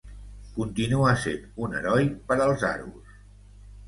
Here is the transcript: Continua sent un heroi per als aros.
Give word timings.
Continua 0.53 1.11
sent 1.23 1.43
un 1.65 1.75
heroi 1.79 2.07
per 2.31 2.39
als 2.47 2.65
aros. 2.71 3.13